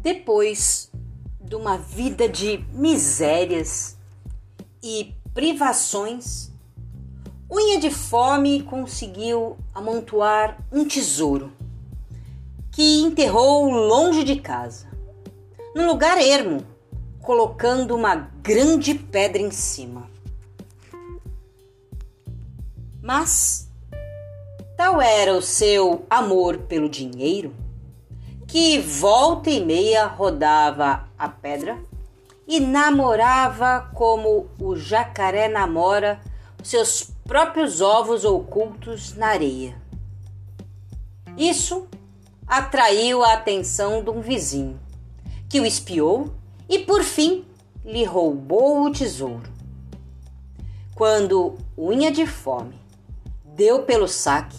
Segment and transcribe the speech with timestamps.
[0.00, 0.90] Depois
[1.40, 3.96] de uma vida de misérias
[4.82, 6.52] e privações,
[7.50, 11.50] Unha de Fome conseguiu amontoar um tesouro
[12.70, 14.86] que enterrou longe de casa,
[15.74, 16.62] num lugar ermo,
[17.22, 20.10] colocando uma grande pedra em cima.
[23.02, 23.70] Mas
[24.76, 27.54] tal era o seu amor pelo dinheiro
[28.48, 31.78] que volta e meia rodava a pedra
[32.46, 36.18] e namorava como o jacaré namora
[36.62, 39.76] seus próprios ovos ocultos na areia.
[41.36, 41.86] Isso
[42.46, 44.80] atraiu a atenção de um vizinho,
[45.46, 46.32] que o espiou
[46.66, 47.44] e por fim
[47.84, 49.52] lhe roubou o tesouro.
[50.94, 52.80] Quando Unha de Fome
[53.44, 54.56] deu pelo saque,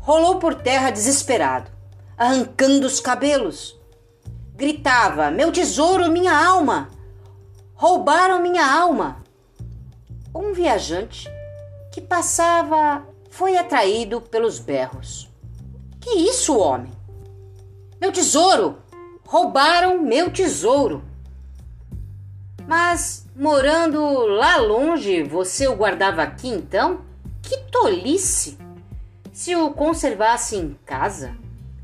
[0.00, 1.73] rolou por terra desesperado
[2.16, 3.78] arrancando os cabelos.
[4.54, 6.90] Gritava: Meu tesouro, minha alma!
[7.74, 9.22] Roubaram minha alma!
[10.34, 11.28] Um viajante
[11.92, 15.28] que passava foi atraído pelos berros.
[16.00, 16.92] Que isso, homem?
[18.00, 18.78] Meu tesouro!
[19.26, 21.02] Roubaram meu tesouro!
[22.66, 27.00] Mas morando lá longe, você o guardava aqui então?
[27.42, 28.56] Que tolice!
[29.32, 31.36] Se o conservasse em casa,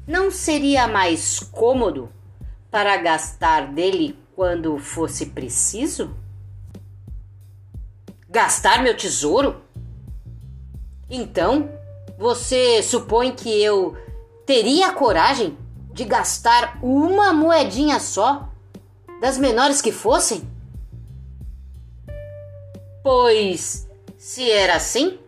[0.06, 2.10] não seria mais cômodo
[2.70, 6.16] para gastar dele quando fosse preciso?
[8.28, 9.60] Gastar meu tesouro?
[11.08, 11.70] Então,
[12.16, 13.96] você supõe que eu
[14.46, 15.56] teria coragem
[15.92, 18.48] de gastar uma moedinha só,
[19.20, 20.48] das menores que fossem?
[23.02, 25.18] Pois, se era assim,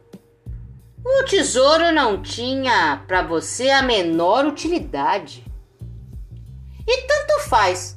[1.05, 5.45] o tesouro não tinha para você a menor utilidade.
[6.87, 7.97] E tanto faz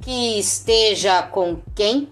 [0.00, 2.08] que esteja com quem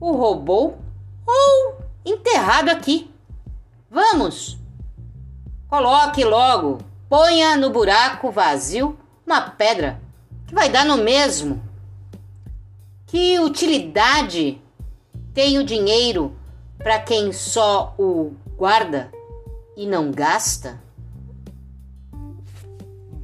[0.00, 0.78] o roubou
[1.26, 3.10] ou enterrado aqui.
[3.90, 4.58] Vamos!
[5.68, 10.00] Coloque logo, ponha no buraco vazio uma pedra
[10.46, 11.62] que vai dar no mesmo.
[13.06, 14.60] Que utilidade
[15.32, 16.36] tem o dinheiro
[16.78, 19.10] para quem só o guarda
[19.76, 20.80] e não gasta?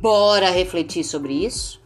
[0.00, 1.80] Bora refletir sobre isso?